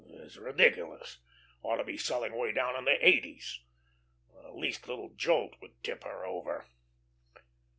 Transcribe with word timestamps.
Why, 0.03 0.21
it's 0.23 0.35
ridiculous. 0.37 1.19
Ought 1.61 1.75
to 1.75 1.83
be 1.83 1.95
selling 1.95 2.35
way 2.35 2.53
down 2.53 2.75
in 2.75 2.85
the 2.85 3.07
eighties. 3.07 3.59
The 4.41 4.49
least 4.51 4.87
little 4.87 5.09
jolt 5.09 5.57
would 5.61 5.83
tip 5.83 6.05
her 6.05 6.25
over. 6.25 6.65